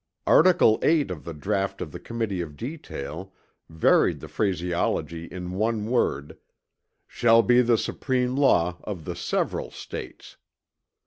Article 0.25 0.79
VIII. 0.79 1.09
of 1.11 1.25
the 1.25 1.33
draught 1.35 1.79
of 1.79 1.91
the 1.91 1.99
Committee 1.99 2.41
of 2.41 2.57
Detail 2.57 3.31
varied 3.69 4.19
the 4.19 4.27
phraseology 4.27 5.25
in 5.25 5.51
one 5.51 5.85
word 5.85 6.39
"shall 7.05 7.43
be 7.43 7.61
the 7.61 7.77
supreme 7.77 8.35
law 8.35 8.77
of 8.83 9.05
the 9.05 9.15
several 9.15 9.69
States." 9.69 10.37